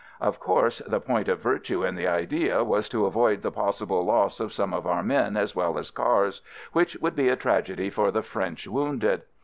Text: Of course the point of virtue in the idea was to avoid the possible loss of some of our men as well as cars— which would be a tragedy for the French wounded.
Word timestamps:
Of 0.19 0.39
course 0.39 0.79
the 0.87 0.99
point 0.99 1.27
of 1.27 1.41
virtue 1.41 1.85
in 1.85 1.93
the 1.93 2.07
idea 2.07 2.63
was 2.63 2.89
to 2.89 3.05
avoid 3.05 3.43
the 3.43 3.51
possible 3.51 4.03
loss 4.03 4.39
of 4.39 4.51
some 4.51 4.73
of 4.73 4.87
our 4.87 5.03
men 5.03 5.37
as 5.37 5.55
well 5.55 5.77
as 5.77 5.91
cars— 5.91 6.41
which 6.73 6.95
would 6.95 7.15
be 7.15 7.29
a 7.29 7.35
tragedy 7.35 7.91
for 7.91 8.09
the 8.09 8.23
French 8.23 8.67
wounded. 8.67 9.21